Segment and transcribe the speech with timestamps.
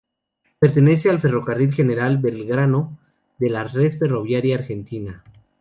[0.57, 2.97] Pertenece al Ferrocarril General Belgrano
[3.37, 5.23] de la Red ferroviaria argentina.